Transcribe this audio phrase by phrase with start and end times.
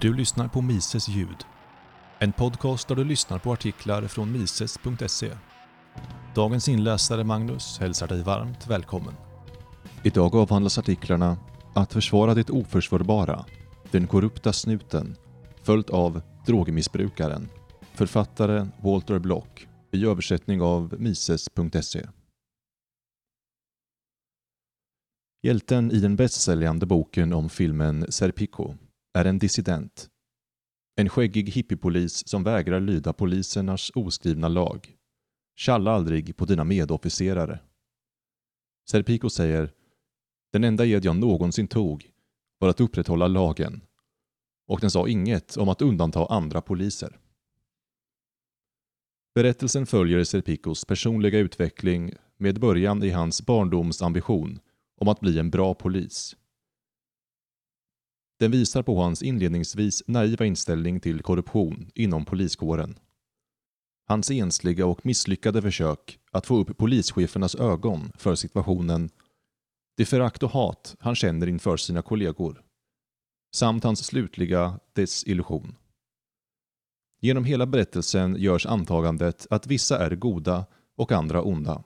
[0.00, 1.44] Du lyssnar på Mises ljud.
[2.18, 5.30] En podcast där du lyssnar på artiklar från mises.se.
[6.34, 9.14] Dagens inläsare Magnus hälsar dig varmt välkommen.
[10.02, 11.36] Idag avhandlas artiklarna
[11.74, 13.44] Att försvara det oförsvarbara,
[13.90, 15.16] Den korrupta snuten,
[15.62, 17.48] följt av Drogmissbrukaren,
[17.94, 22.06] författare Walter Block, i översättning av mises.se.
[25.42, 28.74] Hjälten i den bästsäljande boken om filmen Serpico
[29.16, 30.10] är en dissident.
[30.96, 34.96] En skäggig hippiepolis som vägrar lyda polisernas oskrivna lag.
[35.56, 37.60] Tjalla aldrig på dina medofficerare.
[38.90, 39.72] Serpico säger
[40.52, 42.10] Den enda ed jag någonsin tog
[42.58, 43.80] var att upprätthålla lagen
[44.66, 47.18] och den sa inget om att undanta andra poliser.
[49.34, 54.60] Berättelsen följer Serpicos personliga utveckling med början i hans barndomsambition
[54.96, 56.36] om att bli en bra polis.
[58.38, 62.98] Den visar på hans inledningsvis naiva inställning till korruption inom poliskåren.
[64.08, 69.10] Hans ensliga och misslyckade försök att få upp polischefernas ögon för situationen,
[69.96, 72.62] det förakt och hat han känner inför sina kollegor,
[73.54, 75.76] samt hans slutliga desillusion.
[77.20, 81.84] Genom hela berättelsen görs antagandet att vissa är goda och andra onda.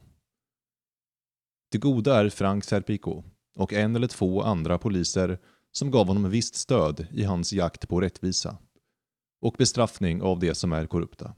[1.71, 3.23] Det goda är Frank Serpico
[3.55, 5.39] och en eller två andra poliser
[5.73, 8.59] som gav honom visst stöd i hans jakt på rättvisa
[9.41, 11.35] och bestraffning av det som är korrupta.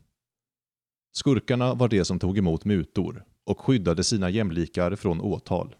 [1.13, 5.75] Skurkarna var de som tog emot mutor och skyddade sina jämlikar från åtal.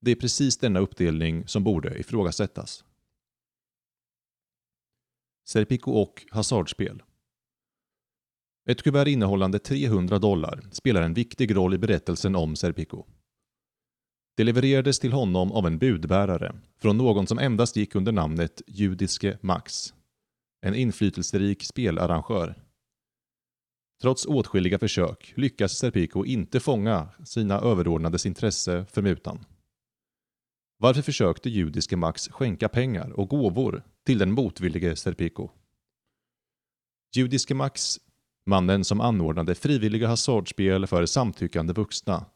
[0.00, 2.84] Det är precis denna uppdelning som borde ifrågasättas.
[5.48, 7.02] Serpico och hasardspel.
[8.68, 13.04] Ett kuvert innehållande 300 dollar spelar en viktig roll i berättelsen om Serpico.
[14.40, 19.38] Det levererades till honom av en budbärare från någon som endast gick under namnet Judiske
[19.40, 19.94] Max.
[20.66, 22.54] En inflytelserik spelarrangör.
[24.02, 29.44] Trots åtskilliga försök lyckas Serpico inte fånga sina överordnades intresse för mutan.
[30.78, 35.48] Varför försökte judiske Max skänka pengar och gåvor till den motvillige Serpico?
[37.16, 37.98] Judiske Max,
[38.46, 42.26] mannen som anordnade frivilliga hasardspel för samtyckande vuxna,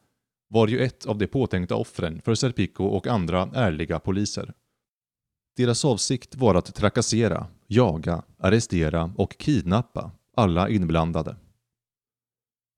[0.48, 4.54] var ju ett av de påtänkta offren för Serpico och andra ärliga poliser.
[5.56, 11.36] Deras avsikt var att trakassera, jaga, arrestera och kidnappa alla inblandade.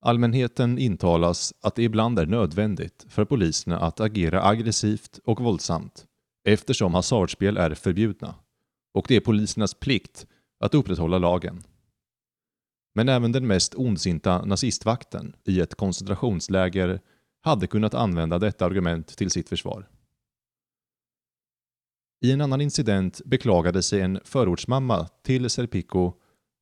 [0.01, 6.07] Allmänheten intalas att det ibland är nödvändigt för poliserna att agera aggressivt och våldsamt
[6.45, 8.35] eftersom hasardspel är förbjudna
[8.95, 10.27] och det är polisernas plikt
[10.61, 11.63] att upprätthålla lagen.
[12.95, 17.01] Men även den mest ondsinta nazistvakten i ett koncentrationsläger
[17.47, 19.89] hade kunnat använda detta argument till sitt försvar.
[22.25, 26.13] I en annan incident beklagade sig en förortsmamma till Serpico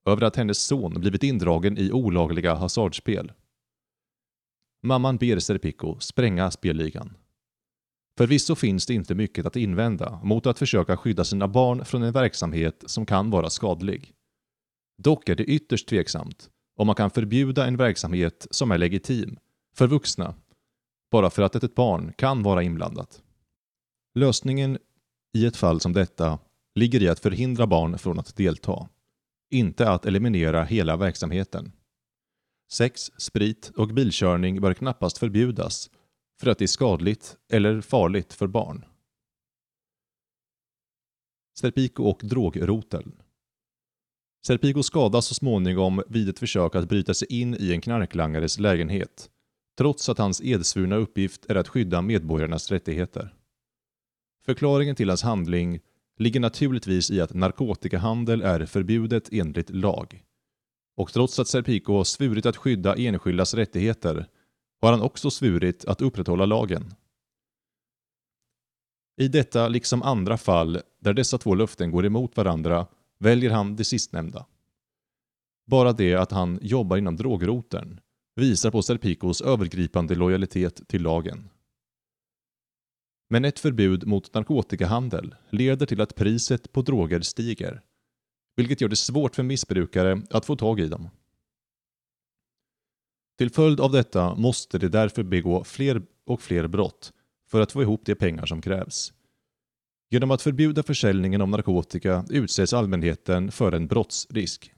[0.06, 3.32] över att hennes son blivit indragen i olagliga hasardspel.
[4.82, 7.16] Mamman ber Serpico spränga spelligan.
[8.18, 12.12] Förvisso finns det inte mycket att invända mot att försöka skydda sina barn från en
[12.12, 14.12] verksamhet som kan vara skadlig.
[15.02, 19.38] Dock är det ytterst tveksamt om man kan förbjuda en verksamhet som är legitim
[19.76, 20.34] för vuxna
[21.14, 23.22] bara för att ett barn kan vara inblandat.
[24.14, 24.78] Lösningen
[25.34, 26.38] i ett fall som detta
[26.74, 28.88] ligger i att förhindra barn från att delta,
[29.50, 31.72] inte att eliminera hela verksamheten.
[32.72, 35.90] Sex, sprit och bilkörning bör knappast förbjudas
[36.40, 38.84] för att det är skadligt eller farligt för barn.
[41.58, 43.22] Serpico och drogroteln
[44.46, 49.30] Serpico skadas så småningom vid ett försök att bryta sig in i en knarklangares lägenhet
[49.78, 53.34] trots att hans edsvurna uppgift är att skydda medborgarnas rättigheter.
[54.44, 55.80] Förklaringen till hans handling
[56.18, 60.24] ligger naturligtvis i att narkotikahandel är förbjudet enligt lag.
[60.96, 64.28] Och trots att Serpico har svurit att skydda enskildas rättigheter
[64.80, 66.94] har han också svurit att upprätthålla lagen.
[69.16, 72.86] I detta liksom andra fall där dessa två löften går emot varandra
[73.18, 74.46] väljer han det sistnämnda.
[75.66, 78.00] Bara det att han jobbar inom drogroteln
[78.34, 81.50] visar på Serpicos övergripande lojalitet till lagen.
[83.30, 87.82] Men ett förbud mot narkotikahandel leder till att priset på droger stiger,
[88.56, 91.08] vilket gör det svårt för missbrukare att få tag i dem.
[93.38, 97.12] Till följd av detta måste de därför begå fler och fler brott
[97.50, 99.12] för att få ihop de pengar som krävs.
[100.10, 104.72] Genom att förbjuda försäljningen av narkotika utsätts allmänheten för en brottsrisk.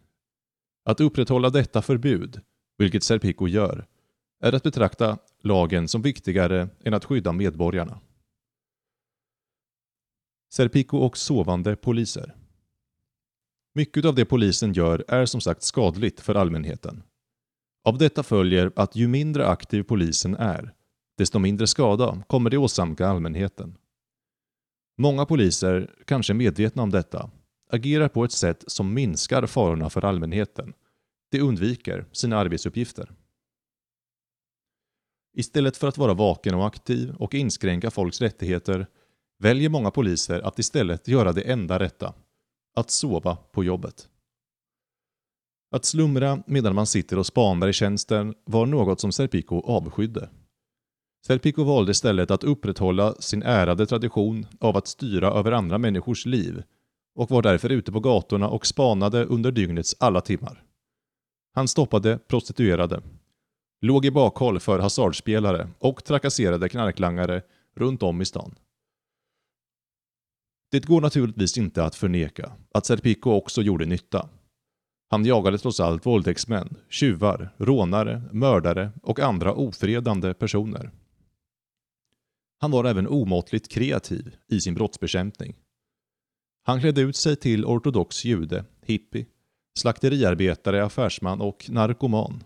[0.84, 2.40] Att upprätthålla detta förbud
[2.78, 3.86] vilket Serpico gör,
[4.40, 8.00] är att betrakta lagen som viktigare än att skydda medborgarna.
[10.52, 12.34] Serpico och sovande poliser.
[13.74, 17.02] Mycket av det polisen gör är som sagt skadligt för allmänheten.
[17.84, 20.74] Av detta följer att ju mindre aktiv polisen är,
[21.18, 23.78] desto mindre skada kommer det åsamka allmänheten.
[24.98, 27.30] Många poliser, kanske medvetna om detta,
[27.70, 30.72] agerar på ett sätt som minskar farorna för allmänheten.
[31.30, 33.12] De undviker sina arbetsuppgifter.
[35.36, 38.86] Istället för att vara vaken och aktiv och inskränka folks rättigheter
[39.38, 42.14] väljer många poliser att istället göra det enda rätta.
[42.76, 44.08] Att sova på jobbet.
[45.70, 50.28] Att slumra medan man sitter och spanar i tjänsten var något som Serpico avskydde.
[51.26, 56.62] Serpico valde istället att upprätthålla sin ärade tradition av att styra över andra människors liv
[57.14, 60.65] och var därför ute på gatorna och spanade under dygnets alla timmar.
[61.56, 63.02] Han stoppade prostituerade,
[63.80, 67.42] låg i bakhåll för hasardspelare och trakasserade knarklangare
[67.74, 68.54] runt om i stan.
[70.70, 74.28] Det går naturligtvis inte att förneka att Serpico också gjorde nytta.
[75.08, 80.90] Han jagade trots allt våldtäktsmän, tjuvar, rånare, mördare och andra ofredande personer.
[82.58, 85.56] Han var även omåttligt kreativ i sin brottsbekämpning.
[86.62, 89.26] Han klädde ut sig till ortodox jude, hippie,
[89.78, 92.44] slakteriarbetare, affärsman och narkoman.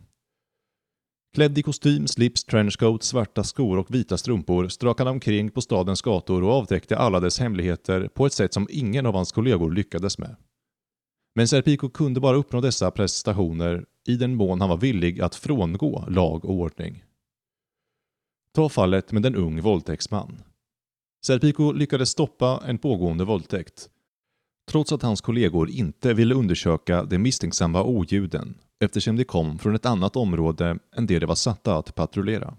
[1.34, 6.02] Klädd i kostym, slips, trenchcoat, svarta skor och vita strumpor strök han omkring på stadens
[6.02, 10.18] gator och avtäckte alla dess hemligheter på ett sätt som ingen av hans kollegor lyckades
[10.18, 10.36] med.
[11.34, 16.04] Men Serpico kunde bara uppnå dessa prestationer i den mån han var villig att frångå
[16.08, 17.04] lag och ordning.
[18.54, 20.42] Ta fallet med en ung våldtäktsman.
[21.26, 23.90] Serpico lyckades stoppa en pågående våldtäkt
[24.70, 29.86] trots att hans kollegor inte ville undersöka de misstänksamma oljuden eftersom de kom från ett
[29.86, 32.56] annat område än det de var satta att patrullera.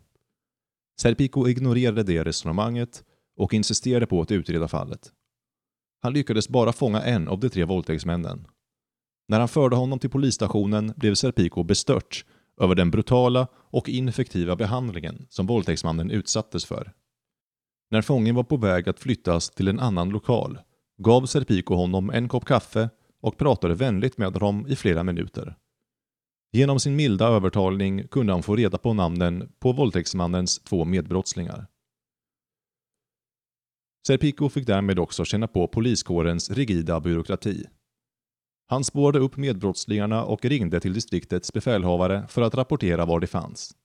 [1.01, 3.03] Serpico ignorerade det resonemanget
[3.37, 5.11] och insisterade på att utreda fallet.
[6.01, 8.47] Han lyckades bara fånga en av de tre våldtäktsmännen.
[9.27, 12.25] När han förde honom till polisstationen blev Serpico bestört
[12.61, 16.91] över den brutala och ineffektiva behandlingen som våldtäktsmannen utsattes för.
[17.91, 20.59] När fången var på väg att flyttas till en annan lokal
[21.01, 22.89] gav Serpico honom en kopp kaffe
[23.21, 25.55] och pratade vänligt med honom i flera minuter.
[26.51, 31.67] Genom sin milda övertalning kunde han få reda på namnen på våldtäktsmannens två medbrottslingar.
[34.07, 37.65] Serpico fick därmed också känna på poliskårens rigida byråkrati.
[38.67, 43.75] Han spårade upp medbrottslingarna och ringde till distriktets befälhavare för att rapportera var de fanns.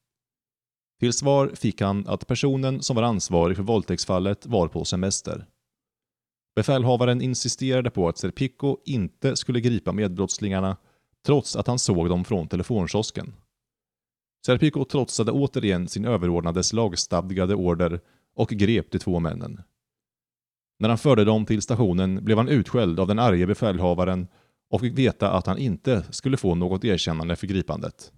[1.00, 5.46] Till svar fick han att personen som var ansvarig för våldtäktsfallet var på semester.
[6.56, 10.76] Befälhavaren insisterade på att Serpico inte skulle gripa medbrottslingarna
[11.26, 13.34] trots att han såg dem från telefonkiosken.
[14.46, 18.00] Serpico trotsade återigen sin överordnades lagstadgade order
[18.34, 19.62] och grep de två männen.
[20.78, 24.26] När han förde dem till stationen blev han utskälld av den arge befälhavaren
[24.70, 28.12] och fick veta att han inte skulle få något erkännande för gripandet.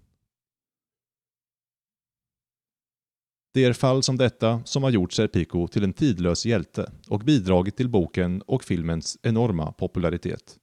[3.58, 7.76] Det är fall som detta som har gjort Serpico till en tidlös hjälte och bidragit
[7.76, 10.58] till boken och filmens enorma popularitet.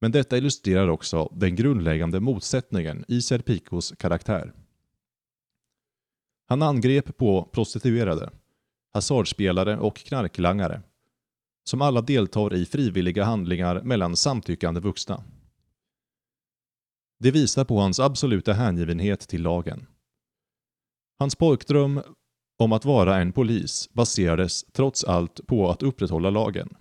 [0.00, 4.52] Men detta illustrerar också den grundläggande motsättningen i Serpicos karaktär.
[6.48, 8.30] Han angrep på prostituerade,
[8.92, 10.82] hasardspelare och knarklangare,
[11.64, 15.24] som alla deltar i frivilliga handlingar mellan samtyckande vuxna.
[17.20, 19.86] Det visar på hans absoluta hängivenhet till lagen.
[21.18, 22.02] Hans pojkdröm
[22.58, 26.76] om att vara en polis baserades trots allt på att upprätthålla lagen.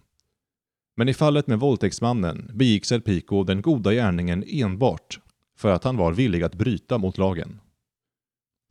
[0.98, 5.20] Men i fallet med våldtäktsmannen begick Serpico den goda gärningen enbart
[5.58, 7.60] för att han var villig att bryta mot lagen.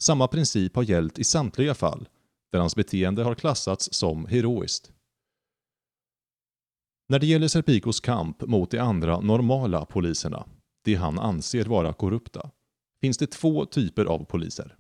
[0.03, 2.09] Samma princip har gällt i samtliga fall
[2.53, 4.93] där hans beteende har klassats som heroiskt.
[7.09, 10.47] När det gäller Serpicos kamp mot de andra normala poliserna,
[10.85, 12.51] de han anser vara korrupta,
[13.01, 14.76] finns det två typer av poliser.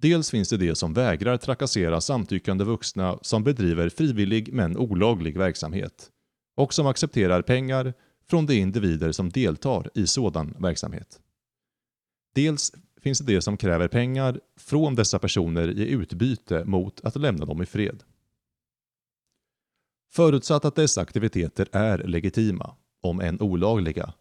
[0.00, 6.10] Dels finns det de som vägrar trakassera samtyckande vuxna som bedriver frivillig men olaglig verksamhet
[6.56, 7.94] och som accepterar pengar
[8.30, 11.20] från de individer som deltar i sådan verksamhet.
[12.34, 17.44] Dels finns det de som kräver pengar från dessa personer i utbyte mot att lämna
[17.44, 18.02] dem i fred.
[20.12, 24.14] Förutsatt att dessa aktiviteter är legitima, om än olagliga,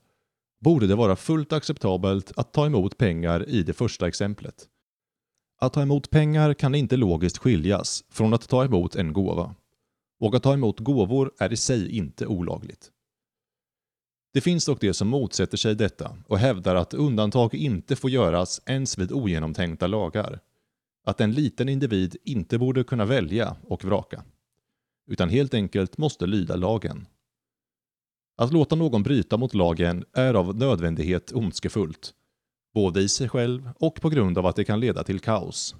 [0.60, 4.68] borde det vara fullt acceptabelt att ta emot pengar i det första exemplet
[5.60, 9.56] att ta emot pengar kan inte logiskt skiljas från att ta emot en gåva.
[10.20, 12.92] Och att ta emot gåvor är i sig inte olagligt.
[14.34, 18.62] Det finns dock de som motsätter sig detta och hävdar att undantag inte får göras
[18.66, 20.40] ens vid ogenomtänkta lagar.
[21.06, 24.24] Att en liten individ inte borde kunna välja och vraka.
[25.08, 27.08] Utan helt enkelt måste lyda lagen.
[28.38, 32.14] Att låta någon bryta mot lagen är av nödvändighet ondskefullt,
[32.74, 35.76] både i sig själv och på grund av att det kan leda till kaos.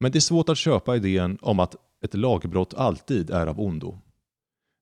[0.00, 3.98] Men det är svårt att köpa idén om att ett lagbrott alltid är av ondo.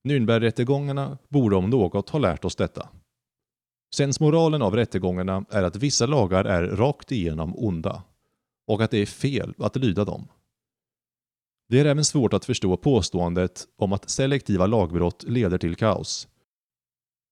[0.09, 2.88] Nürnbergrättegångarna borde om något ha lärt oss detta.
[3.94, 8.02] Sensmoralen av rättegångarna är att vissa lagar är rakt igenom onda
[8.66, 10.28] och att det är fel att lyda dem.
[11.68, 16.28] Det är även svårt att förstå påståendet om att selektiva lagbrott leder till kaos.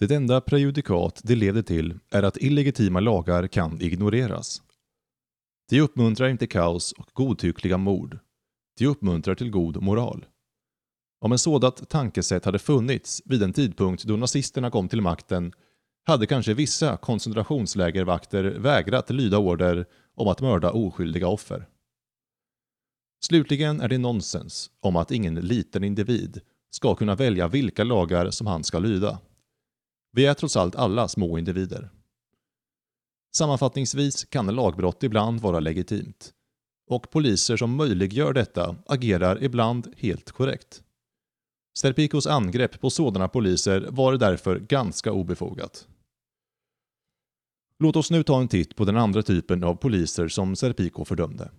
[0.09, 4.63] Det enda prejudikat det leder till är att illegitima lagar kan ignoreras.
[5.69, 8.19] Det uppmuntrar inte kaos och godtyckliga mord.
[8.79, 10.27] Det uppmuntrar till god moral.
[11.21, 15.53] Om en sådant tankesätt hade funnits vid en tidpunkt då nazisterna kom till makten
[16.05, 21.69] hade kanske vissa koncentrationslägervakter vägrat lyda order om att mörda oskyldiga offer.
[23.25, 26.41] Slutligen är det nonsens om att ingen liten individ
[26.71, 29.19] ska kunna välja vilka lagar som han ska lyda.
[30.13, 31.91] Vi är trots allt alla små individer.
[33.37, 36.33] Sammanfattningsvis kan lagbrott ibland vara legitimt.
[36.91, 40.83] Och poliser som möjliggör detta agerar ibland helt korrekt.
[41.79, 45.89] Sterpikos angrepp på sådana poliser var därför ganska obefogat.
[47.79, 51.51] Låt oss nu ta en titt på den andra typen av poliser som Serpico fördömde.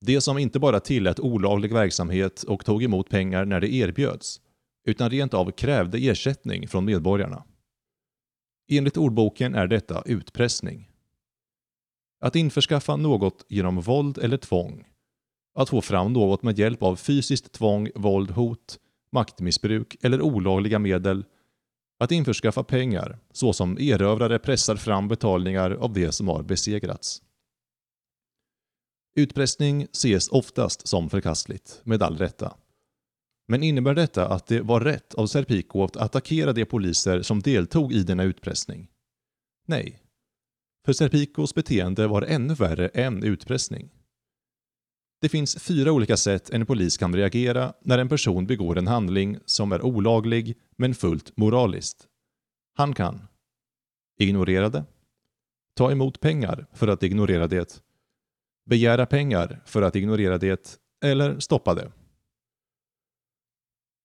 [0.00, 4.40] De som inte bara tillät olaglig verksamhet och tog emot pengar när det erbjöds,
[4.88, 7.44] utan rent av krävde ersättning från medborgarna.
[8.68, 10.90] Enligt ordboken är detta utpressning.
[12.20, 14.84] Att införskaffa något genom våld eller tvång,
[15.54, 18.78] att få fram något med hjälp av fysiskt tvång, våld, hot,
[19.12, 21.24] maktmissbruk eller olagliga medel,
[21.98, 27.22] att införskaffa pengar, så som erövrare pressar fram betalningar av det som har besegrats.
[29.16, 32.56] Utpressning ses oftast som förkastligt, med all rätta.
[33.48, 37.92] Men innebär detta att det var rätt av Serpico att attackera de poliser som deltog
[37.92, 38.88] i denna utpressning?
[39.66, 40.02] Nej.
[40.84, 43.90] För Serpicos beteende var ännu värre än utpressning.
[45.20, 49.38] Det finns fyra olika sätt en polis kan reagera när en person begår en handling
[49.46, 52.06] som är olaglig men fullt moraliskt.
[52.74, 53.26] Han kan
[54.18, 54.84] ignorera det,
[55.74, 57.82] ta emot pengar för att ignorera det,
[58.66, 61.92] begära pengar för att ignorera det eller stoppa det.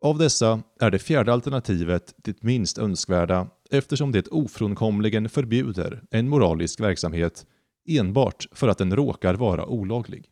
[0.04, 6.80] Av dessa är det fjärde alternativet det minst önskvärda eftersom det ofrånkomligen förbjuder en moralisk
[6.80, 7.46] verksamhet
[7.88, 10.30] enbart för att den råkar vara olaglig.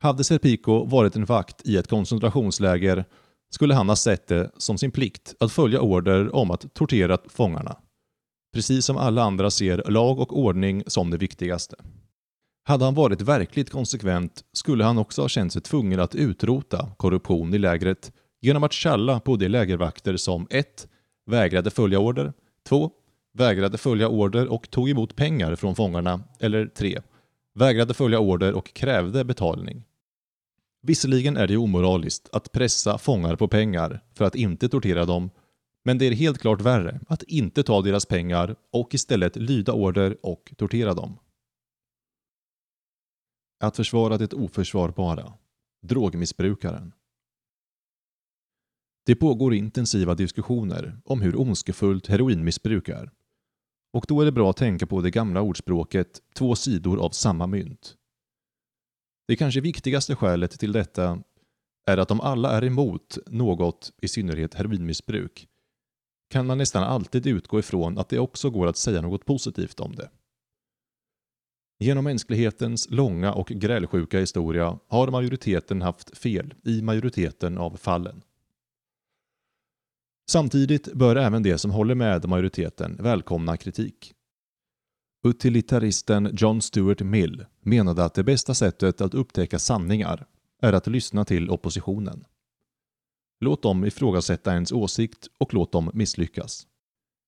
[0.00, 3.04] Hade Serpico varit en vakt i ett koncentrationsläger
[3.50, 7.76] skulle han ha sett det som sin plikt att följa order om att tortera fångarna.
[8.54, 11.76] Precis som alla andra ser lag och ordning som det viktigaste.
[12.68, 17.54] Hade han varit verkligt konsekvent skulle han också ha känt sig tvungen att utrota korruption
[17.54, 20.88] i lägret genom att tjalla på de lägervakter som 1.
[21.26, 22.32] Vägrade följa order
[22.68, 22.90] 2.
[23.34, 27.00] Vägrade följa order och tog emot pengar från fångarna eller 3.
[27.54, 29.84] Vägrade följa order och krävde betalning.
[30.82, 35.30] Visserligen är det omoraliskt att pressa fångar på pengar för att inte tortera dem,
[35.84, 40.16] men det är helt klart värre att inte ta deras pengar och istället lyda order
[40.22, 41.18] och tortera dem.
[43.60, 45.32] Att försvara det oförsvarbara.
[45.82, 46.92] Drogmissbrukaren.
[49.06, 53.10] Det pågår intensiva diskussioner om hur ondskefullt heroinmissbruk är.
[53.92, 57.46] Och då är det bra att tänka på det gamla ordspråket två sidor av samma
[57.46, 57.96] mynt.
[59.28, 61.22] Det kanske viktigaste skälet till detta
[61.86, 65.48] är att om alla är emot något, i synnerhet heroinmissbruk,
[66.30, 69.94] kan man nästan alltid utgå ifrån att det också går att säga något positivt om
[69.94, 70.10] det.
[71.80, 78.22] Genom mänsklighetens långa och grälsjuka historia har majoriteten haft fel i majoriteten av fallen.
[80.30, 84.14] Samtidigt bör även de som håller med majoriteten välkomna kritik.
[85.24, 90.26] Utilitaristen John Stuart Mill menade att det bästa sättet att upptäcka sanningar
[90.62, 92.24] är att lyssna till oppositionen.
[93.40, 96.66] Låt dem ifrågasätta ens åsikt och låt dem misslyckas.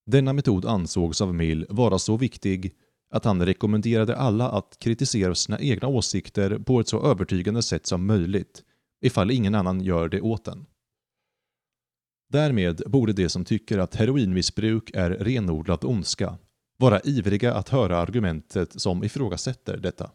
[0.07, 2.75] Denna metod ansågs av Mill vara så viktig
[3.11, 8.07] att han rekommenderade alla att kritisera sina egna åsikter på ett så övertygande sätt som
[8.07, 8.63] möjligt,
[9.01, 10.67] ifall ingen annan gör det åt en.
[12.29, 16.39] Därmed borde de som tycker att heroinmissbruk är renodlad ondska
[16.79, 20.11] vara ivriga att höra argumentet som ifrågasätter detta.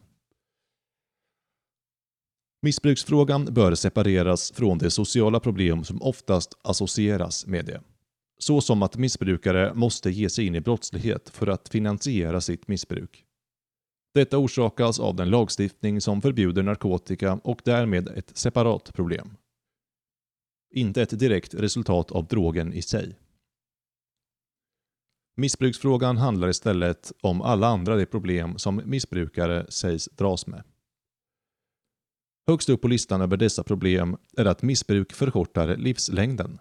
[2.62, 7.80] Missbruksfrågan bör separeras från de sociala problem som oftast associeras med det.
[8.38, 13.24] Så som att missbrukare måste ge sig in i brottslighet för att finansiera sitt missbruk.
[14.14, 19.36] Detta orsakas av den lagstiftning som förbjuder narkotika och därmed ett separat problem.
[20.70, 23.18] inte ett direkt resultat av drogen i sig.
[25.36, 30.64] Missbruksfrågan handlar istället om alla andra de problem som missbrukare sägs dras med.
[32.46, 36.58] Högst upp på listan över dessa problem är att missbruk förkortar livslängden.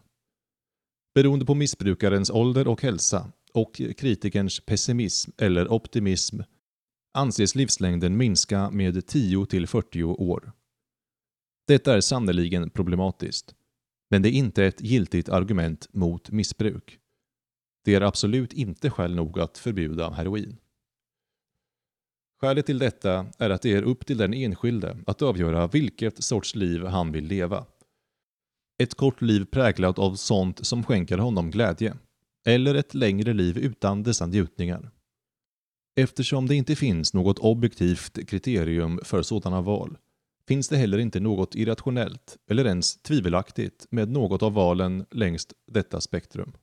[1.16, 6.40] Beroende på missbrukarens ålder och hälsa och kritikerns pessimism eller optimism
[7.14, 10.52] anses livslängden minska med 10-40 år.
[11.68, 13.56] Detta är sannoliken problematiskt,
[14.10, 17.00] men det är inte ett giltigt argument mot missbruk.
[17.86, 20.58] Det är absolut inte skäl nog att förbjuda heroin.
[22.42, 26.56] Skälet till detta är att det är upp till den enskilde att avgöra vilket sorts
[26.56, 27.66] liv han vill leva.
[28.78, 31.98] Ett kort liv präglat av sånt som skänker honom glädje.
[32.46, 34.92] Eller ett längre liv utan dessa njutningar.
[35.96, 39.98] Eftersom det inte finns något objektivt kriterium för sådana val
[40.48, 46.02] finns det heller inte något irrationellt eller ens tvivelaktigt med något av valen längs detta
[46.02, 46.54] spektrum.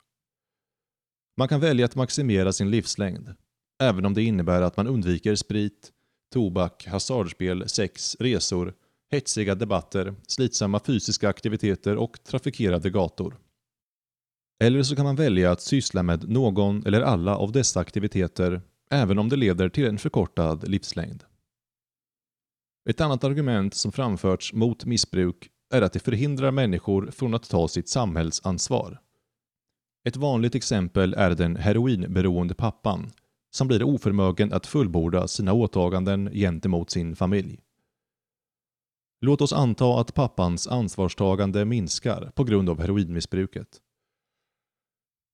[1.36, 3.34] Man kan välja att maximera sin livslängd,
[3.82, 5.92] även om det innebär att man undviker sprit,
[6.32, 8.74] tobak, hasardspel, sex, resor,
[9.12, 13.36] hetsiga debatter, slitsamma fysiska aktiviteter och trafikerade gator.
[14.64, 19.18] Eller så kan man välja att syssla med någon eller alla av dessa aktiviteter även
[19.18, 21.24] om det leder till en förkortad livslängd.
[22.90, 27.68] Ett annat argument som framförts mot missbruk är att det förhindrar människor från att ta
[27.68, 29.00] sitt samhällsansvar.
[30.04, 33.10] Ett vanligt exempel är den heroinberoende pappan
[33.50, 37.60] som blir oförmögen att fullborda sina åtaganden gentemot sin familj.
[39.24, 43.80] Låt oss anta att pappans ansvarstagande minskar på grund av heroinmissbruket.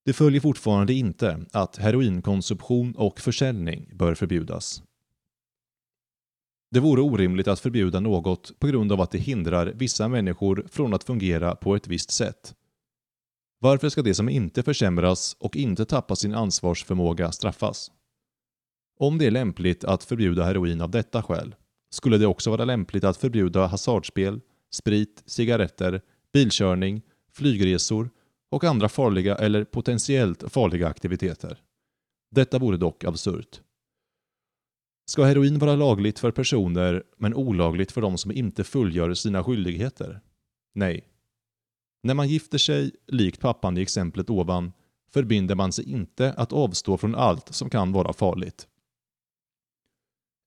[0.05, 4.83] Det följer fortfarande inte att heroinkonsumtion och försäljning bör förbjudas.
[6.71, 10.95] Det vore orimligt att förbjuda något på grund av att det hindrar vissa människor från
[10.95, 12.55] att fungera på ett visst sätt.
[13.59, 17.91] Varför ska det som inte försämras och inte tappar sin ansvarsförmåga straffas?
[18.99, 21.55] Om det är lämpligt att förbjuda heroin av detta skäl,
[21.91, 26.01] skulle det också vara lämpligt att förbjuda hasardspel, sprit, cigaretter,
[26.33, 28.11] bilkörning, flygresor
[28.51, 31.59] och andra farliga eller potentiellt farliga aktiviteter.
[32.31, 33.61] Detta vore dock absurt.
[35.07, 40.21] Ska heroin vara lagligt för personer men olagligt för de som inte fullgör sina skyldigheter?
[40.75, 41.05] Nej.
[42.03, 44.73] När man gifter sig, likt pappan i exemplet ovan,
[45.13, 48.69] förbinder man sig inte att avstå från allt som kan vara farligt.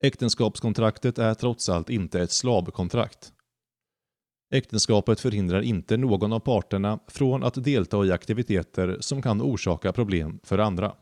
[0.03, 3.33] Äktenskapskontraktet är trots allt inte ett slavkontrakt.
[4.53, 10.39] Äktenskapet förhindrar inte någon av parterna från att delta i aktiviteter som kan orsaka problem
[10.43, 10.95] för andra.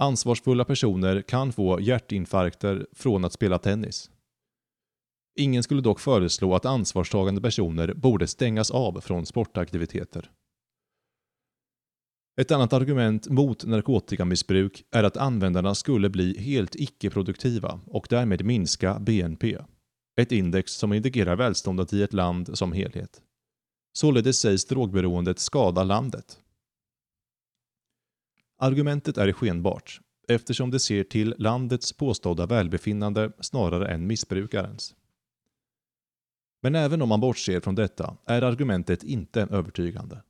[0.00, 4.10] Ansvarsfulla personer kan få hjärtinfarkter från att spela tennis.
[5.38, 10.30] Ingen skulle dock föreslå att ansvarstagande personer borde stängas av från sportaktiviteter.
[12.40, 18.98] Ett annat argument mot narkotikamissbruk är att användarna skulle bli helt icke-produktiva och därmed minska
[18.98, 19.58] BNP.
[20.16, 23.22] Ett index som indikerar välståndet i ett land som helhet.
[23.92, 26.38] Således sägs drogberoendet skada landet.
[28.58, 34.94] Argumentet är skenbart eftersom det ser till landets påstådda välbefinnande snarare än missbrukarens.
[36.62, 40.22] Men även om man bortser från detta är argumentet inte övertygande.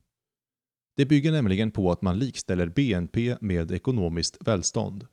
[0.97, 5.07] Det bygger nämligen på att man likställer BNP med ekonomiskt välstånd.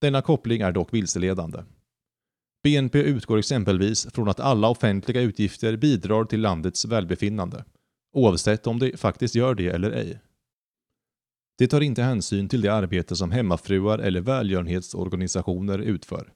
[0.00, 1.62] Denna koppling är dock vilseledande.
[2.62, 7.64] BNP utgår exempelvis från att alla offentliga utgifter bidrar till landets välbefinnande,
[8.12, 10.20] oavsett om de faktiskt gör det eller ej.
[11.58, 16.32] Det tar inte hänsyn till det arbete som hemmafruar eller välgörenhetsorganisationer utför.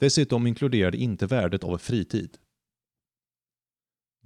[0.00, 2.38] Dessutom inkluderar det inte värdet av fritid.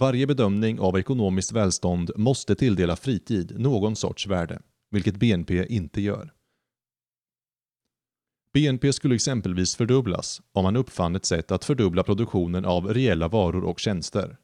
[0.00, 4.60] Varje bedömning av ekonomiskt välstånd måste tilldela fritid någon sorts värde,
[4.90, 6.32] vilket BNP inte gör.
[8.54, 13.64] BNP skulle exempelvis fördubblas om man uppfann ett sätt att fördubbla produktionen av reella varor
[13.64, 14.36] och tjänster.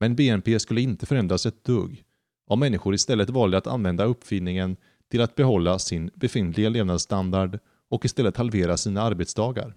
[0.00, 2.02] Men BNP skulle inte förändras ett dugg
[2.46, 4.76] om människor istället valde att använda uppfinningen
[5.10, 9.74] till att behålla sin befintliga levnadsstandard och istället halvera sina arbetsdagar.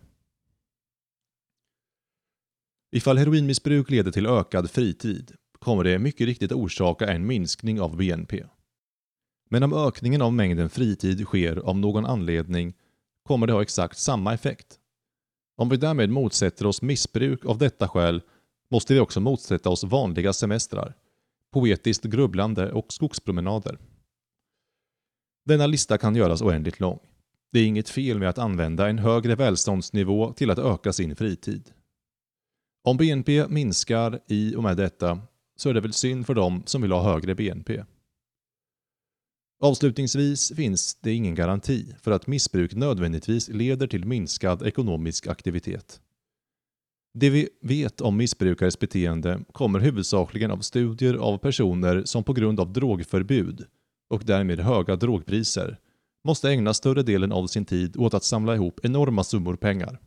[2.95, 8.43] Ifall heroinmissbruk leder till ökad fritid kommer det mycket riktigt orsaka en minskning av BNP.
[9.49, 12.73] Men om ökningen av mängden fritid sker av någon anledning
[13.23, 14.79] kommer det ha exakt samma effekt.
[15.57, 18.21] Om vi därmed motsätter oss missbruk av detta skäl
[18.71, 20.93] måste vi också motsätta oss vanliga semestrar,
[21.53, 23.77] poetiskt grubblande och skogspromenader.
[25.45, 26.99] Denna lista kan göras oändligt lång.
[27.51, 31.74] Det är inget fel med att använda en högre välståndsnivå till att öka sin fritid.
[32.85, 35.19] Om BNP minskar i och med detta
[35.55, 37.83] så är det väl synd för dem som vill ha högre BNP.
[39.61, 46.01] Avslutningsvis finns det ingen garanti för att missbruk nödvändigtvis leder till minskad ekonomisk aktivitet.
[47.13, 52.59] Det vi vet om missbrukares beteende kommer huvudsakligen av studier av personer som på grund
[52.59, 53.65] av drogförbud
[54.09, 55.79] och därmed höga drogpriser
[56.23, 59.99] måste ägna större delen av sin tid åt att samla ihop enorma summor pengar.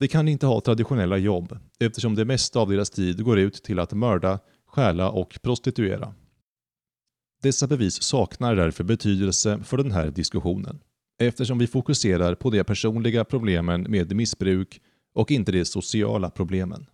[0.00, 3.78] De kan inte ha traditionella jobb eftersom det mesta av deras tid går ut till
[3.78, 6.14] att mörda, stjäla och prostituera.
[7.42, 10.80] Dessa bevis saknar därför betydelse för den här diskussionen
[11.18, 14.80] eftersom vi fokuserar på de personliga problemen med missbruk
[15.14, 16.86] och inte de sociala problemen.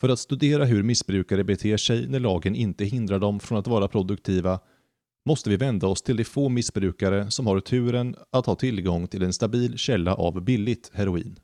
[0.00, 3.88] För att studera hur missbrukare beter sig när lagen inte hindrar dem från att vara
[3.88, 4.60] produktiva
[5.26, 9.22] måste vi vända oss till de få missbrukare som har turen att ha tillgång till
[9.22, 11.38] en stabil källa av billigt heroin.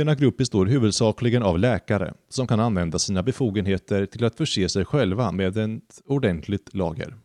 [0.00, 4.84] Denna grupp består huvudsakligen av läkare som kan använda sina befogenheter till att förse sig
[4.84, 7.16] själva med ett ordentligt lager.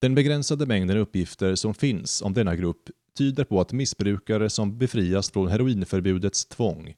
[0.00, 5.30] Den begränsade mängden uppgifter som finns om denna grupp tyder på att missbrukare som befrias
[5.30, 6.94] från heroinförbudets tvång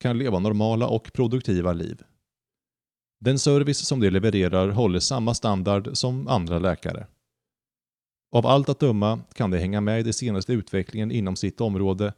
[0.00, 2.02] kan leva normala och produktiva liv.
[3.20, 7.06] Den service som de levererar håller samma standard som andra läkare.
[8.32, 12.12] Av allt att döma kan de hänga med i den senaste utvecklingen inom sitt område,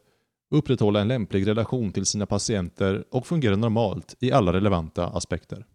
[0.53, 5.67] upprätthålla en lämplig relation till sina patienter och fungera normalt i alla relevanta aspekter.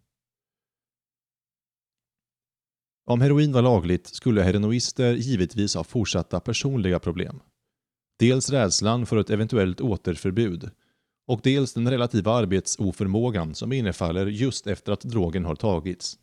[3.06, 7.40] Om heroin var lagligt skulle heroinister givetvis ha fortsatta personliga problem.
[8.18, 10.70] Dels rädslan för ett eventuellt återförbud
[11.26, 16.18] och dels den relativa arbetsoförmågan som innefaller just efter att drogen har tagits.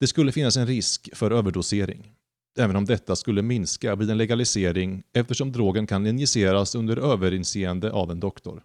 [0.00, 2.14] Det skulle finnas en risk för överdosering,
[2.58, 8.10] även om detta skulle minska vid en legalisering eftersom drogen kan injiceras under överinseende av
[8.10, 8.64] en doktor.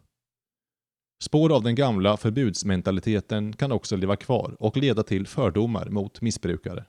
[1.24, 6.86] Spår av den gamla förbudsmentaliteten kan också leva kvar och leda till fördomar mot missbrukare.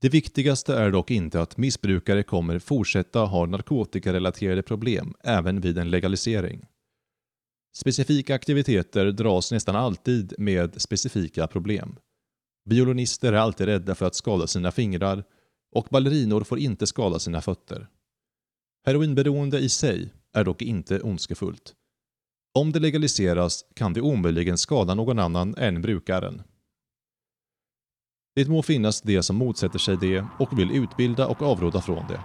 [0.00, 5.90] Det viktigaste är dock inte att missbrukare kommer fortsätta ha narkotikarelaterade problem även vid en
[5.90, 6.66] legalisering.
[7.74, 11.96] Specifika aktiviteter dras nästan alltid med specifika problem.
[12.64, 15.24] Violinister är alltid rädda för att skada sina fingrar
[15.72, 17.88] och ballerinor får inte skada sina fötter.
[18.86, 21.74] Heroinberoende i sig är dock inte ondskefullt.
[22.54, 26.42] Om det legaliseras kan det omöjligen skada någon annan än brukaren.
[28.34, 32.20] Det må finnas de som motsätter sig det och vill utbilda och avråda från det.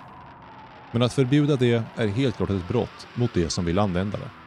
[0.92, 4.47] Men att förbjuda det är helt klart ett brott mot de som vill använda det.